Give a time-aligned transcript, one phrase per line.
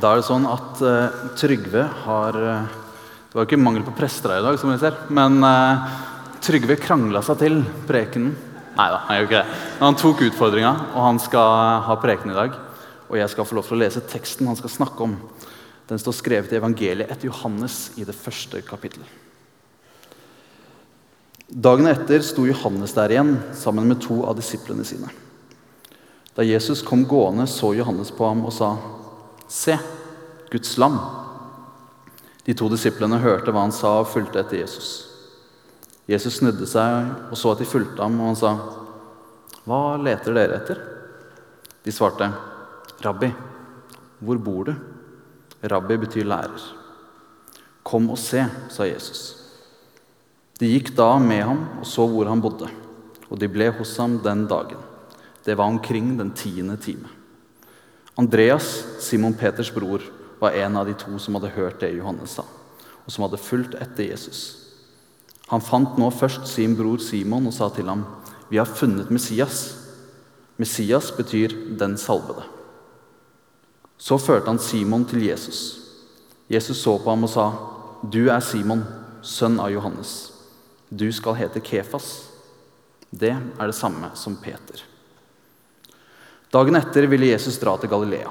[0.00, 2.76] Da er det sånn at uh, Trygve har uh,
[3.28, 4.96] Det var jo ikke mangel på prester her i dag, som vi ser.
[5.12, 5.90] Men uh,
[6.40, 8.32] Trygve krangla seg til prekenen.
[8.78, 9.58] Nei da, han gjør ikke det.
[9.76, 12.56] Men han tok utfordringa, og han skal ha preken i dag.
[13.10, 15.18] Og jeg skal få lov til å lese teksten han skal snakke om.
[15.90, 19.18] Den står skrevet i evangeliet etter Johannes i det første kapittelet.
[21.50, 25.10] Dagen etter sto Johannes der igjen sammen med to av disiplene sine.
[26.32, 28.70] Da Jesus kom gående, så Johannes på ham og sa,
[29.50, 29.74] 'Se,
[30.50, 30.98] Guds lam.'
[32.46, 34.90] De to disiplene hørte hva han sa, og fulgte etter Jesus.
[36.08, 38.52] Jesus snudde seg og så at de fulgte ham, og han sa,
[39.66, 40.84] 'Hva leter dere etter?'
[41.82, 42.30] De svarte,
[43.02, 43.34] 'Rabbi,
[44.22, 44.78] hvor bor du?'
[45.66, 46.62] Rabbi betyr lærer.
[47.84, 49.36] 'Kom og se', sa Jesus.
[50.60, 52.68] De gikk da med ham og så hvor han bodde,
[53.30, 54.78] og de ble hos ham den dagen.
[55.44, 57.08] Det var omkring den tiende time.
[58.20, 60.02] Andreas, Simon Peters bror,
[60.40, 62.44] var en av de to som hadde hørt det Johannes sa,
[63.06, 64.40] og som hadde fulgt etter Jesus.
[65.48, 68.04] Han fant nå først sin bror Simon og sa til ham,
[68.50, 69.76] 'Vi har funnet Messias.'
[70.58, 72.44] Messias betyr 'den salvede'.
[73.96, 75.80] Så førte han Simon til Jesus.
[76.50, 77.52] Jesus så på ham og sa,
[78.02, 78.84] 'Du er Simon,
[79.22, 80.32] sønn av Johannes.
[80.90, 82.30] Du skal hete Kefas.'
[83.10, 84.89] Det er det samme som Peter.
[86.50, 88.30] Dagen etter ville Jesus dra til Galilea.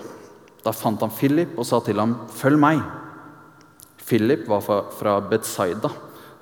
[0.60, 2.84] Da fant han Philip og sa til ham, 'Følg meg.'
[4.06, 5.90] Philip var fra Betsaida,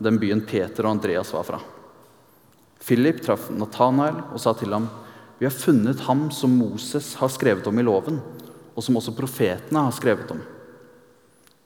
[0.01, 1.59] den byen Peter og Andreas var fra.
[2.79, 4.89] Philip traff Nathanael og sa til ham,
[5.39, 8.21] 'Vi har funnet ham som Moses har skrevet om i loven,'
[8.75, 10.41] 'og som også profetene har skrevet om.'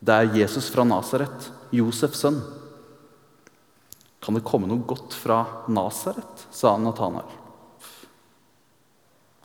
[0.04, 2.42] Det er Jesus fra Nasaret, Josefs sønn.
[4.22, 6.48] Kan det komme noe godt fra Nasaret?
[6.52, 7.41] sa Nathanael.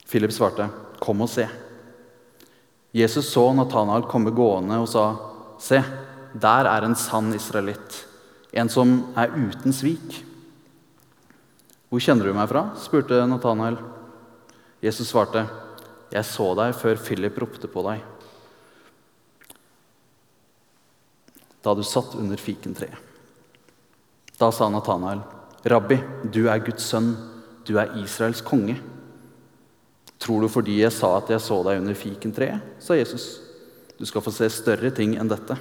[0.07, 0.69] Philip svarte,
[1.01, 1.49] 'Kom og se.'
[2.95, 5.17] Jesus så Nathanael komme gående og sa,
[5.59, 5.83] 'Se,
[6.35, 8.07] der er en sann israelitt,
[8.53, 10.25] en som er uten svik.'
[11.91, 13.79] 'Hvor kjenner du meg fra?' spurte Nathanael.
[14.83, 15.49] Jesus svarte,
[16.13, 18.03] 'Jeg så deg før Philip ropte på deg.'
[21.65, 22.95] Da du satt under fikentreet.
[24.39, 25.23] Da sa Nathanael,
[25.65, 27.17] 'Rabbi, du er Guds sønn,
[27.65, 28.96] du er Israels konge.'
[30.19, 32.77] Tror du fordi jeg sa at jeg så deg under fikentreet?
[32.81, 33.41] sa Jesus.
[33.99, 35.57] Du skal få se større ting enn dette.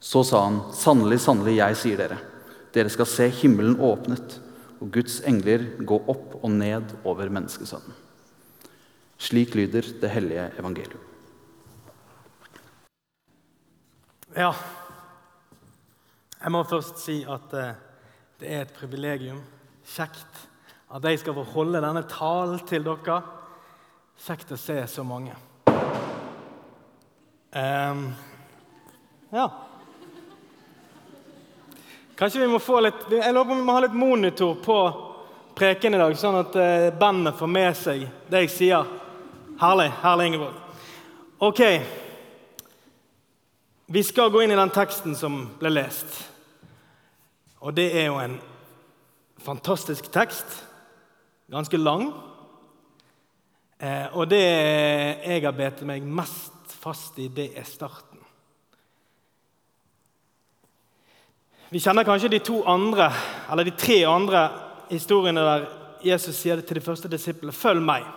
[0.00, 2.18] Så sa han, sannelig, sannelig, jeg sier dere,
[2.72, 4.38] dere skal se himmelen åpnet
[4.78, 7.96] og Guds engler gå opp og ned over menneskesønnen.
[9.18, 11.02] Slik lyder det hellige evangelium.
[14.36, 14.52] Ja.
[16.38, 17.78] Jeg må først si at eh,
[18.38, 19.40] det er et privilegium.
[19.96, 20.44] Kjekt
[20.88, 23.20] at jeg skal få holde denne talen til dere.
[24.24, 25.34] Kjekt å se så mange.
[27.52, 28.08] Um,
[29.30, 29.44] ja.
[32.18, 34.78] Kanskje vi må få litt Jeg lover vi må ha litt monitor på
[35.56, 38.92] preken i dag, sånn at uh, bandet får med seg det jeg sier.
[39.58, 39.90] Herlig.
[40.02, 40.58] Herlig, Ingeborg.
[41.42, 41.62] Ok.
[43.88, 46.18] Vi skal gå inn i den teksten som ble lest.
[47.64, 48.36] Og det er jo en
[49.42, 50.46] fantastisk tekst.
[51.48, 52.10] Ganske lang.
[53.78, 58.20] Eh, og det jeg har bedt meg mest fast i, det er starten.
[61.68, 63.10] Vi kjenner kanskje de to andre,
[63.52, 64.46] eller de tre andre
[64.88, 65.66] historiene der
[66.04, 68.12] Jesus sier til de første disiplene 'Følg meg'.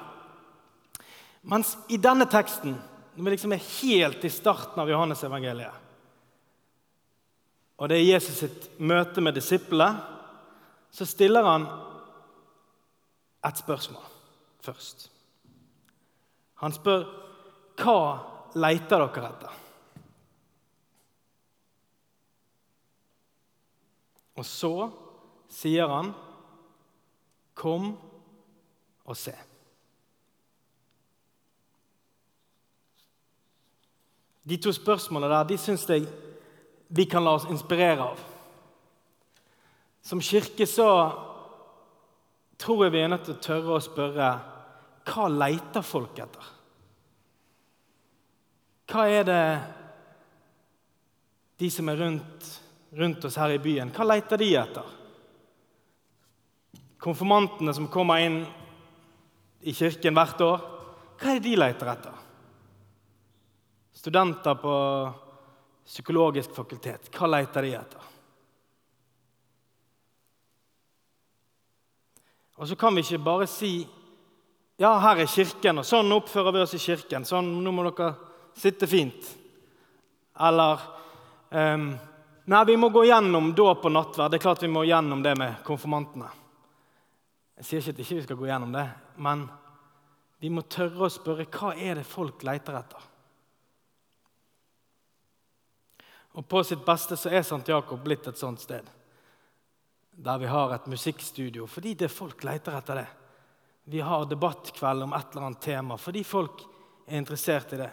[1.43, 2.77] Mens i denne teksten,
[3.15, 5.73] når vi liksom er helt i starten av Johannes-evangeliet,
[7.77, 9.97] og det er Jesus sitt møte med disiplene,
[10.91, 11.67] så stiller han
[13.47, 14.03] et spørsmål
[14.61, 15.09] først.
[16.61, 17.05] Han spør
[17.81, 18.01] hva
[18.53, 19.61] leter dere etter?
[24.37, 24.75] Og så
[25.49, 26.13] sier han,
[27.53, 27.97] 'Kom
[29.05, 29.37] og se'.
[34.49, 36.07] De to spørsmålene der de syns jeg
[36.89, 38.19] vi kan la oss inspirere av.
[40.01, 40.87] Som kirke så
[42.61, 44.31] tror jeg vi er nødt til å tørre å spørre
[45.09, 46.49] hva leter folk etter?
[48.91, 49.43] Hva er det
[51.61, 52.49] de som er rundt,
[52.97, 54.97] rundt oss her i byen, hva leter de etter?
[57.01, 58.41] Konfirmantene som kommer inn
[59.65, 60.67] i kirken hvert år,
[61.21, 62.21] hva er det de leter etter?
[64.01, 64.75] Studenter på
[65.85, 68.09] psykologisk fakultet, hva leter de etter?
[72.61, 73.79] Og så kan vi ikke bare si
[74.77, 77.25] ja, her er kirken, og sånn oppfører vi oss i kirken.
[77.25, 78.11] Sånn, nå må dere
[78.57, 79.27] sitte fint.
[80.41, 80.85] Eller
[81.49, 81.91] um,
[82.51, 84.33] Nei, vi må gå gjennom dåp og nattverd.
[84.33, 86.29] Det er klart vi må gjennom det med konfirmantene.
[87.61, 88.87] Jeg sier ikke at ikke vi skal gå gjennom det,
[89.21, 89.43] men
[90.41, 93.05] vi må tørre å spørre hva er det folk leter etter.
[96.37, 97.61] Og På sitt beste så er St.
[97.69, 98.85] Jakob blitt et sånt sted.
[100.11, 103.07] Der vi har et musikkstudio fordi det folk leter etter det.
[103.83, 106.65] Vi har debattkveld om et eller annet tema fordi folk
[107.07, 107.91] er interessert i det.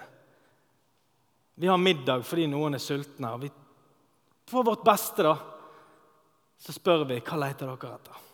[1.55, 3.33] Vi har middag fordi noen er sultne.
[3.33, 3.51] og vi
[4.49, 5.35] for vårt beste, da,
[6.57, 8.27] så spør vi hva leter dere etter.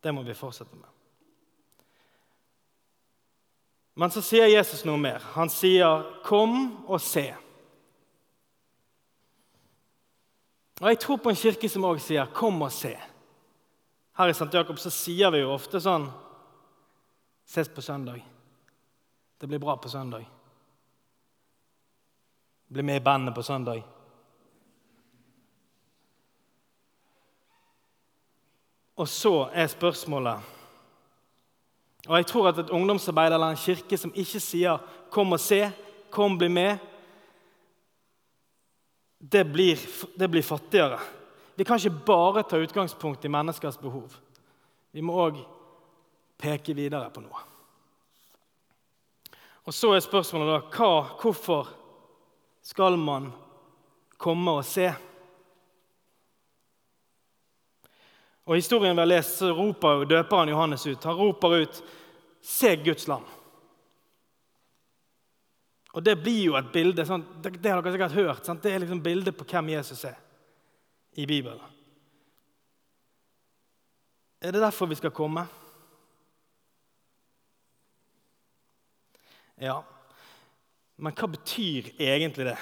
[0.00, 0.88] Det må vi fortsette med.
[4.00, 5.20] Men så sier Jesus noe mer.
[5.36, 7.43] Han sier, 'Kom og se'.
[10.80, 12.98] Og Jeg tror på en kirke som òg sier 'kom og se'.
[14.16, 14.54] Her i St.
[14.54, 16.10] Jakob så sier vi jo ofte sånn
[17.46, 18.22] 'Ses på søndag'.
[19.40, 20.26] Det blir bra på søndag.
[22.72, 23.84] Bli med i bandet på søndag.
[28.96, 30.40] Og så er spørsmålet
[32.08, 34.78] Og jeg tror at et ungdomsarbeid eller en kirke som ikke sier
[35.10, 35.72] 'kom og se',
[36.10, 36.78] 'kom, bli med',
[39.30, 39.78] det blir,
[40.14, 40.98] det blir fattigere.
[41.54, 44.12] Vi kan ikke bare ta utgangspunkt i menneskers behov.
[44.92, 45.38] Vi må òg
[46.38, 47.44] peke videre på noe.
[49.64, 50.90] Og Så er spørsmålet da hva,
[51.22, 51.70] hvorfor
[52.62, 53.30] skal man
[54.20, 54.90] komme og se?
[58.44, 61.04] Og historien vi har lest, så roper jo døperen Johannes ut.
[61.04, 61.82] Han roper ut
[62.42, 63.24] 'Se Guds lam'.
[65.94, 68.46] Og Det blir jo et bilde sånn, det, det, har dere sikkert hørt.
[68.46, 68.62] Sant?
[68.62, 70.18] Det er liksom bildet på hvem Jesus er
[71.14, 71.62] i Bibelen.
[74.42, 75.46] Er det derfor vi skal komme?
[79.62, 79.78] Ja,
[80.98, 82.58] men hva betyr egentlig det?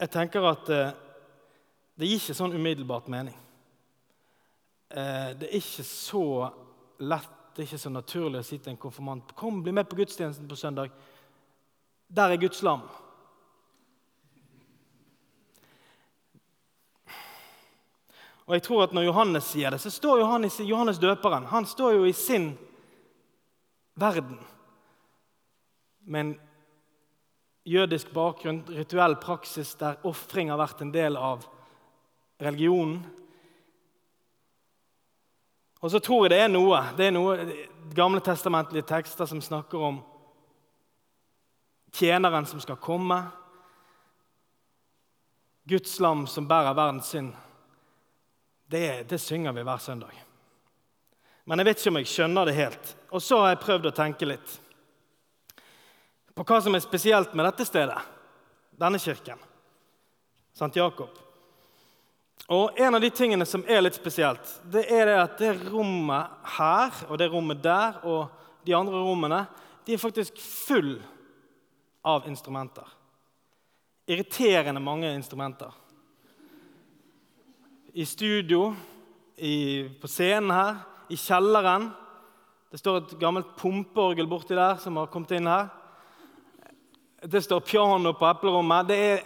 [0.00, 0.96] Jeg tenker at eh,
[1.94, 3.36] det gir ikke sånn umiddelbart mening.
[4.88, 6.24] Eh, det er ikke så
[7.04, 9.96] lett, det er ikke så naturlig å si til en konfirmant Kom, bli med på
[9.96, 10.90] gudstjenesten på søndag.
[12.08, 12.82] Der er Guds lam.
[18.44, 21.94] Og jeg tror at Når Johannes sier det, så står Johannes, Johannes døperen han står
[21.98, 22.52] jo i sin
[23.94, 24.38] verden
[26.04, 26.34] med en
[27.64, 31.46] jødisk bakgrunn, rituell praksis der ofring har vært en del av
[32.42, 32.98] religionen.
[35.84, 37.34] Og så tror jeg det er noe det er noe
[37.92, 39.98] gamle testamentlige tekster som snakker om
[41.92, 43.18] tjeneren som skal komme,
[45.68, 47.32] Guds lam som bærer verdens synd.
[48.66, 50.16] Det, det synger vi hver søndag.
[51.44, 52.94] Men jeg vet ikke om jeg skjønner det helt.
[53.12, 54.56] Og så har jeg prøvd å tenke litt
[56.34, 58.00] på hva som er spesielt med dette stedet,
[58.80, 59.38] denne kirken,
[60.56, 60.72] St.
[60.74, 61.23] Jakob.
[62.48, 66.50] Og En av de tingene som er litt spesielt, det er det at det rommet
[66.58, 68.28] her og det rommet der og
[68.66, 69.44] de andre rommene
[69.84, 70.98] de er faktisk full
[72.04, 72.84] av instrumenter.
[74.08, 75.72] Irriterende mange instrumenter.
[77.94, 78.74] I studio,
[79.36, 81.88] i, på scenen her, i kjelleren.
[82.72, 85.70] Det står et gammelt pumpeorgel borti der som har kommet inn her.
[87.24, 88.88] Det står piano på eplerommet.
[88.88, 89.22] Det er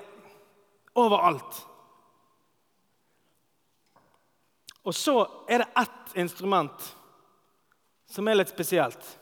[0.99, 1.65] overalt.
[4.83, 6.97] Og så er det ett instrument
[8.09, 9.19] som er litt spesielt.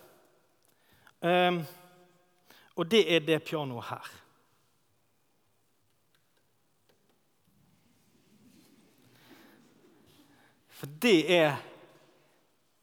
[1.21, 1.63] Um,
[2.77, 4.11] og det er det pianoet her.
[10.77, 11.57] For det er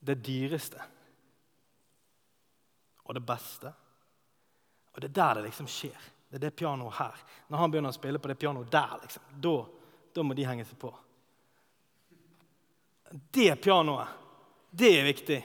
[0.03, 0.81] det dyreste
[3.03, 3.69] og det beste.
[4.93, 6.09] Og det er der det liksom skjer.
[6.29, 7.23] Det er det pianoet her.
[7.47, 9.55] Når han begynner å spille på det pianoet der, liksom, da,
[10.15, 10.89] da må de henge seg på.
[13.11, 14.07] Det pianoet,
[14.71, 15.39] det er viktig.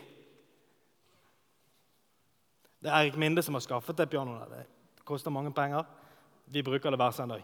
[2.79, 4.51] Det er Erik Minde som har skaffet det pianoet.
[4.51, 5.85] Det koster mange penger.
[6.45, 7.43] Vi bruker det hver søndag.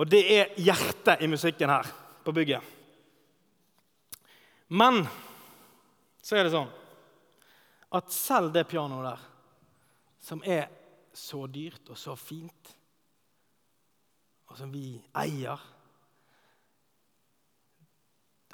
[0.00, 1.88] Og det er hjertet i musikken her
[2.24, 2.62] på bygget.
[4.70, 5.02] Men
[6.22, 6.70] så er det sånn
[7.90, 9.22] at selv det pianoet der,
[10.22, 10.68] som er
[11.16, 12.70] så dyrt og så fint,
[14.46, 15.58] og som vi eier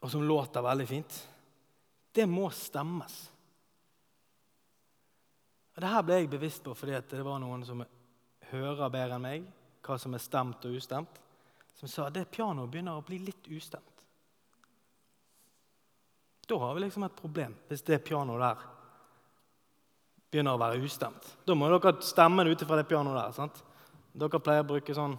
[0.02, 1.16] og som låter veldig fint,
[2.12, 3.16] det må stemmes.
[5.76, 7.84] Og det her ble jeg bevisst på fordi det var noen som
[8.50, 9.50] hører bedre enn meg
[9.86, 11.20] hva som er stemt og ustemt,
[11.76, 13.92] som sa at det pianoet begynner å bli litt ustemt.
[16.46, 18.64] Da har vi liksom et problem, hvis det pianoet der
[20.30, 21.28] begynner å være ustemt.
[21.46, 23.34] Da må dere stemme det ut fra det pianoet der.
[23.36, 23.62] sant?
[24.16, 25.16] Dere pleier å bruke sånn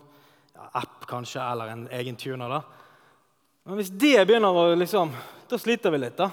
[0.53, 2.49] ja, app kanskje, eller en egen tuner.
[2.49, 2.86] da.
[3.67, 5.09] Men hvis det begynner å liksom
[5.51, 6.29] Da sliter vi litt, da.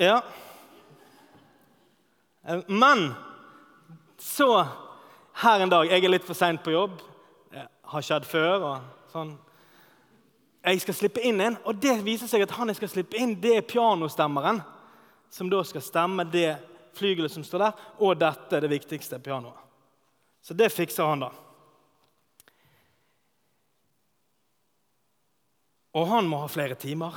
[0.00, 0.18] Ja.
[2.44, 3.12] Eh, men
[4.20, 4.48] så
[5.40, 7.00] her en dag Jeg er litt for seint på jobb.
[7.52, 8.66] Det har skjedd før.
[8.68, 9.32] og sånn.
[10.62, 13.34] Jeg skal slippe inn en, og det viser seg at han jeg skal slippe inn,
[13.40, 14.60] det er pianostemmeren.
[15.32, 16.54] Som da skal stemme det
[16.94, 19.58] flygelet som står der, og dette, det viktigste pianoet.
[20.44, 21.32] Så det fikser han, da.
[25.92, 27.16] Og han må ha flere timer.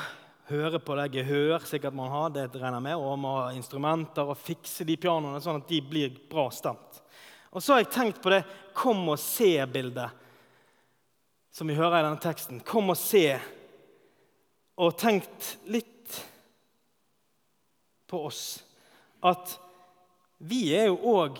[0.49, 4.37] Høre på det gehør sikkert man har, det regner med, og må ha instrumenter og
[4.37, 7.01] fikse de pianoene sånn at de blir bra stemt.
[7.55, 8.43] Og så har jeg tenkt på det
[8.75, 10.11] 'kom og se'-bildet
[11.55, 12.59] som vi hører i denne teksten.
[12.59, 13.39] Kom og se.
[14.77, 16.25] Og tenkt litt
[18.07, 18.63] på oss.
[19.23, 19.57] At
[20.37, 21.39] vi er jo òg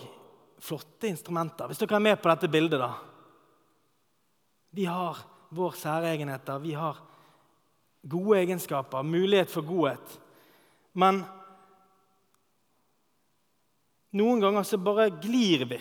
[0.58, 1.68] flotte instrumenter.
[1.68, 2.94] Hvis dere er med på dette bildet, da.
[4.70, 6.58] Vi har våre særegenheter.
[6.64, 6.96] Vi har
[8.08, 10.18] gode egenskaper, mulighet for godhet.
[10.96, 11.22] Men
[14.16, 15.80] noen ganger så bare glir vi.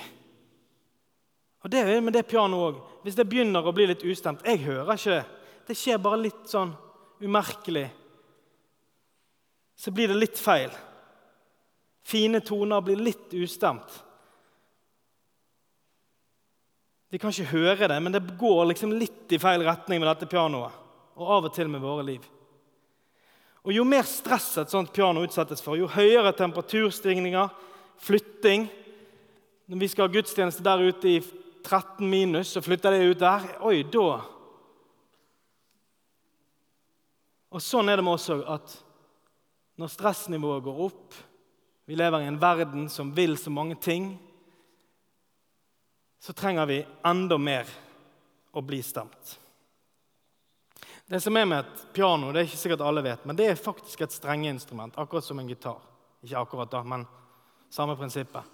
[1.66, 2.82] Og Det er med det pianoet òg.
[3.06, 5.26] Hvis det begynner å bli litt ustemt Jeg hører ikke det.
[5.66, 6.76] Det skjer bare litt sånn
[7.26, 7.88] umerkelig.
[9.76, 10.70] Så blir det litt feil.
[12.06, 14.02] Fine toner blir litt ustemt.
[17.10, 20.30] Vi kan ikke høre det, men det går liksom litt i feil retning med dette
[20.30, 20.85] pianoet.
[21.16, 22.26] Og av og til med våre liv.
[23.66, 27.50] Og Jo mer stress et sånt piano utsettes for, jo høyere temperaturstigninger,
[27.98, 28.70] flytting
[29.66, 31.22] Når vi skal ha gudstjeneste der ute i
[31.66, 33.48] 13 minus, så flytter det ut der.
[33.66, 34.20] Oi, da
[37.50, 38.76] Og Sånn er det med oss òg, at
[39.82, 41.18] når stressnivået går opp
[41.88, 44.14] Vi lever i en verden som vil så mange ting
[46.26, 47.70] så trenger vi enda mer
[48.58, 49.36] å bli stemt.
[51.08, 53.60] Det som er med et piano, det er ikke sikkert alle vet, men det er
[53.60, 55.78] faktisk et strengeinstrument, akkurat som en gitar.
[56.26, 57.06] Ikke akkurat da, men
[57.70, 58.54] samme prinsippet.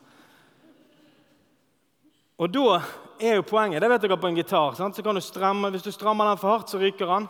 [2.42, 2.82] Og da
[3.22, 4.96] er jo poenget, det vet dere på en gitar, sant?
[4.96, 7.30] så kan du stramme, Hvis du strammer den for hardt, så ryker den.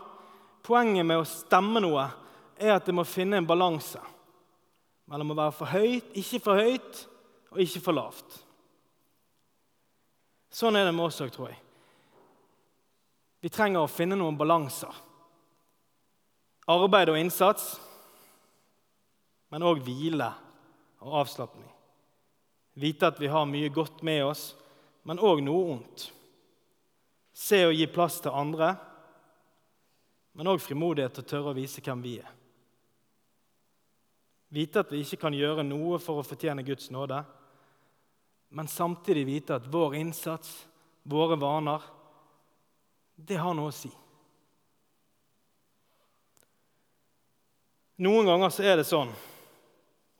[0.63, 2.07] Poenget med å stemme noe
[2.57, 4.01] er at det må finne en balanse
[5.11, 7.05] mellom å være for høyt, ikke for høyt
[7.51, 8.39] og ikke for lavt.
[10.51, 11.59] Sånn er det med oss òg, tror jeg.
[13.41, 14.93] Vi trenger å finne noen balanser.
[16.71, 17.73] Arbeid og innsats,
[19.51, 20.29] men òg hvile
[21.03, 21.67] og avslapning.
[22.79, 24.51] Vite at vi har mye godt med oss,
[25.03, 26.05] men òg noe ondt.
[27.35, 28.71] Se og gi plass til andre,
[30.37, 32.31] men òg frimodighet til å tørre å vise hvem vi er.
[34.51, 37.19] Vite at vi ikke kan gjøre noe for å fortjene Guds nåde
[38.53, 40.67] men samtidig vite at vår innsats,
[41.03, 41.81] våre vaner,
[43.15, 43.91] det har noe å si.
[48.01, 49.11] Noen ganger så er det sånn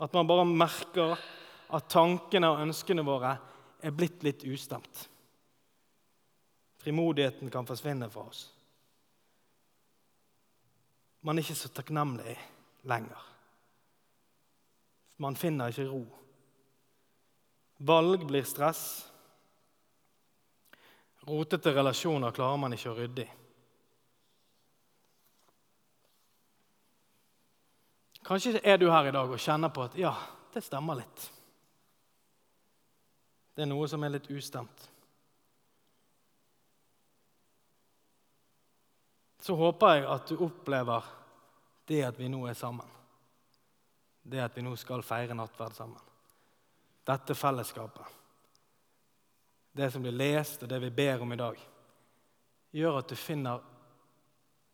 [0.02, 1.16] at man bare merker
[1.72, 3.36] at tankene og ønskene våre
[3.82, 5.08] er blitt litt ustemt.
[6.82, 8.44] Frimodigheten kan forsvinne fra oss.
[11.22, 12.34] Man er ikke så takknemlig
[12.90, 13.28] lenger.
[15.22, 16.02] Man finner ikke ro.
[17.86, 18.86] Valg blir stress.
[21.30, 23.30] Rotete relasjoner klarer man ikke å rydde i.
[28.26, 30.14] Kanskje er du her i dag og kjenner på at ja,
[30.54, 31.26] det stemmer litt.
[33.56, 34.88] Det er noe som er litt ustemt.
[39.42, 41.10] Så håper jeg at du opplever
[41.90, 42.88] det at vi nå er sammen.
[44.22, 46.08] Det at vi nå skal feire nattverd sammen
[47.04, 48.06] dette fellesskapet,
[49.72, 51.62] det som blir lest, og det vi ber om i dag,
[52.72, 53.64] gjør at du finner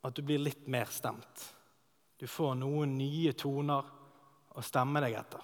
[0.06, 1.46] at du blir litt mer stemt.
[2.17, 3.93] Du får noen nye toner
[4.57, 5.43] å stemme deg etter.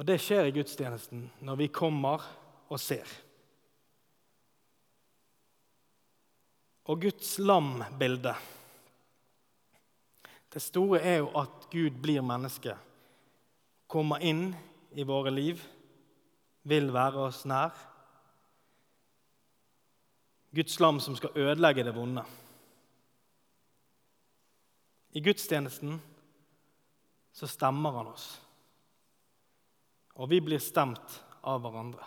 [0.00, 2.24] Og Det skjer i gudstjenesten når vi kommer
[2.72, 3.06] og ser.
[6.84, 8.34] og Guds lam-bilde.
[10.52, 12.74] Det store er jo at Gud blir menneske,
[13.88, 14.50] kommer inn
[14.92, 15.62] i våre liv,
[16.68, 17.72] vil være oss nær.
[20.52, 22.24] Guds lam som skal ødelegge det vonde.
[25.12, 26.00] I gudstjenesten
[27.32, 28.26] så stemmer han oss,
[30.16, 32.04] og vi blir stemt av hverandre.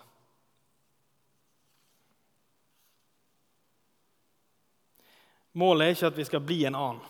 [5.56, 7.04] Målet er ikke at vi skal bli en annen.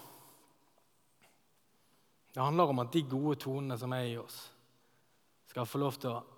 [2.35, 4.37] Det handler om at de gode tonene som er i oss,
[5.47, 6.34] skal få lov til å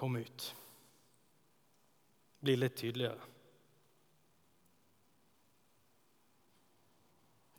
[0.00, 0.46] komme ut.
[2.40, 3.28] Bli litt tydeligere.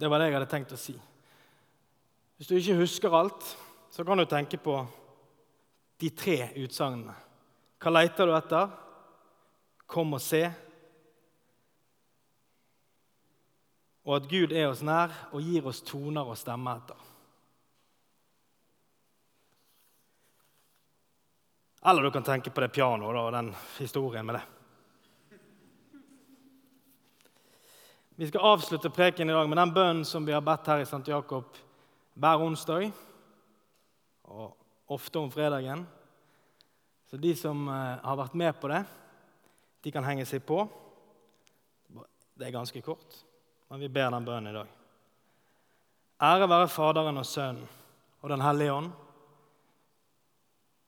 [0.02, 0.96] Det var det jeg hadde tenkt å si.
[2.38, 3.46] Hvis du ikke husker alt,
[3.94, 4.80] så kan du tenke på
[6.02, 7.14] de tre utsagnene.
[7.78, 8.72] Hva leter du etter?
[9.86, 10.42] Kom og se.
[14.08, 17.01] Og at Gud er oss nær og gir oss toner å stemme etter.
[21.86, 24.44] Eller du kan tenke på det pianoet og den historien med det.
[28.22, 30.86] Vi skal avslutte preken i dag med den bønnen som vi har bedt her i
[30.86, 31.02] St.
[31.10, 31.58] Jakob
[32.14, 32.92] hver onsdag
[34.30, 34.52] og
[34.94, 35.88] ofte om fredagen.
[37.10, 38.84] Så de som eh, har vært med på det,
[39.82, 40.62] de kan henge seg på.
[42.38, 43.18] Det er ganske kort,
[43.74, 44.70] men vi ber den bønnen i dag.
[46.22, 47.66] Ære være Faderen og Sønnen
[48.22, 48.92] og Den hellige ånd,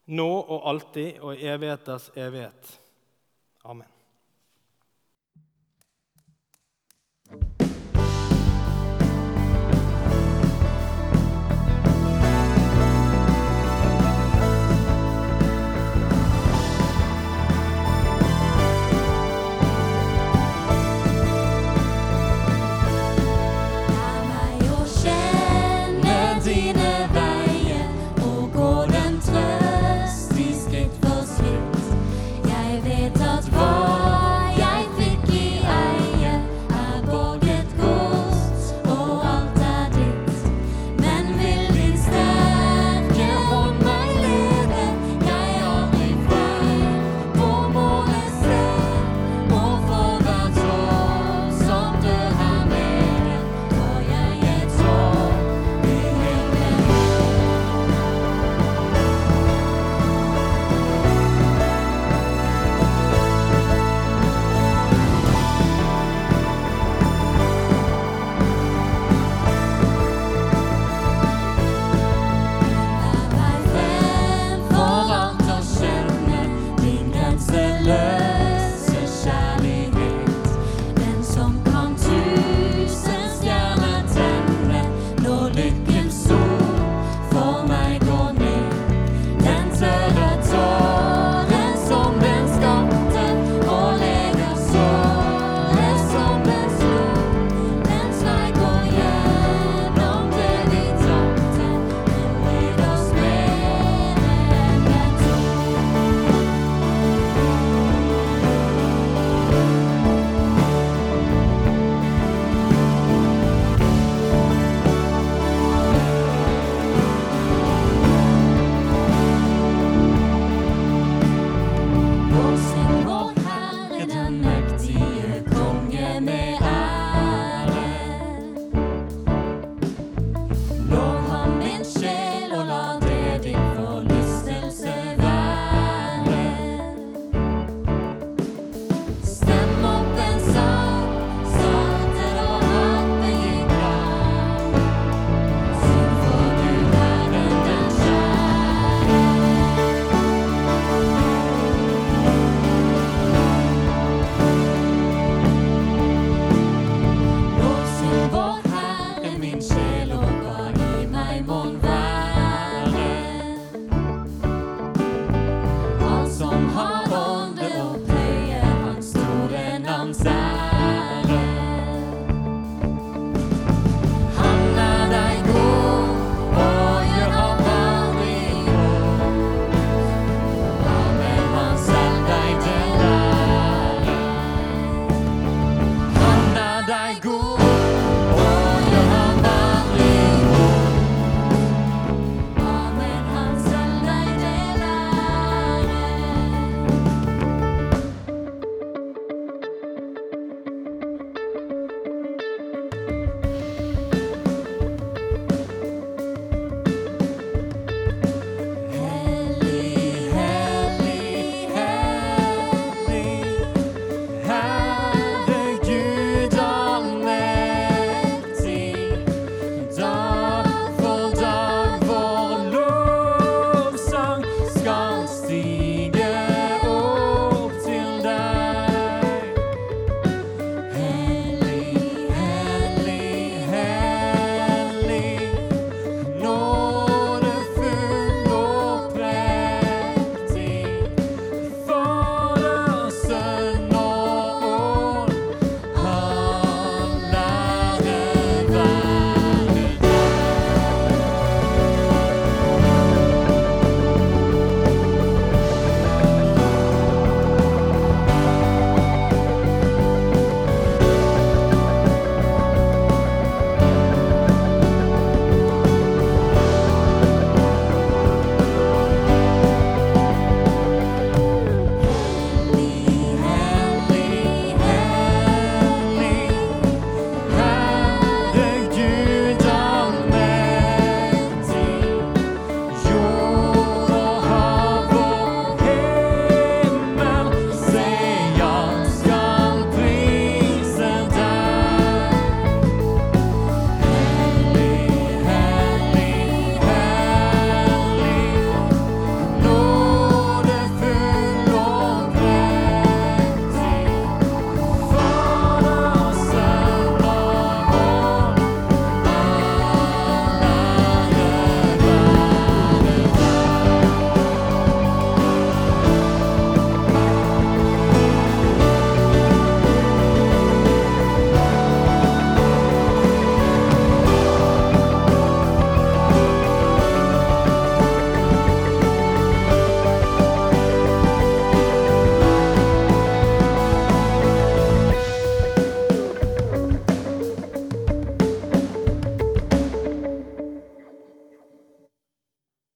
[0.06, 2.80] nå og alltid og i evigheters evighet.
[3.64, 3.93] Amen.